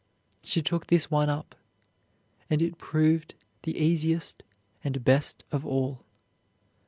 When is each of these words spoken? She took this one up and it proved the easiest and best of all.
She 0.43 0.63
took 0.63 0.87
this 0.87 1.11
one 1.11 1.29
up 1.29 1.53
and 2.49 2.59
it 2.59 2.79
proved 2.79 3.35
the 3.61 3.77
easiest 3.77 4.41
and 4.83 5.03
best 5.05 5.43
of 5.51 5.63
all. 5.63 6.01